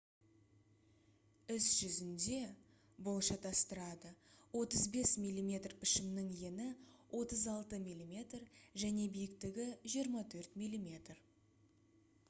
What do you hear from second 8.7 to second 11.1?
және биіктігі 24 мм